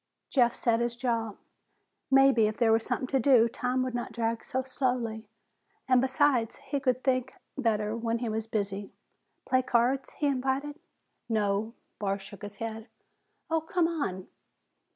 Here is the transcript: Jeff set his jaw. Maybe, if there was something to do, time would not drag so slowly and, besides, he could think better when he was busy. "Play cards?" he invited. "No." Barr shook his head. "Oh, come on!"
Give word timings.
Jeff 0.31 0.55
set 0.55 0.79
his 0.79 0.95
jaw. 0.95 1.33
Maybe, 2.09 2.47
if 2.47 2.57
there 2.57 2.71
was 2.71 2.83
something 2.83 3.05
to 3.05 3.19
do, 3.19 3.47
time 3.47 3.83
would 3.83 3.93
not 3.93 4.11
drag 4.11 4.43
so 4.43 4.63
slowly 4.63 5.27
and, 5.87 6.01
besides, 6.01 6.55
he 6.55 6.79
could 6.79 7.03
think 7.03 7.35
better 7.55 7.95
when 7.95 8.17
he 8.17 8.27
was 8.27 8.47
busy. 8.47 8.93
"Play 9.47 9.61
cards?" 9.61 10.13
he 10.13 10.25
invited. 10.25 10.79
"No." 11.29 11.75
Barr 11.99 12.17
shook 12.17 12.41
his 12.41 12.55
head. 12.55 12.87
"Oh, 13.51 13.61
come 13.61 13.87
on!" 13.87 14.27